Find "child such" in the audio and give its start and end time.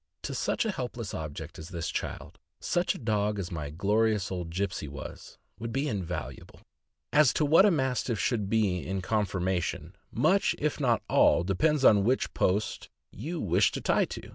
1.89-2.95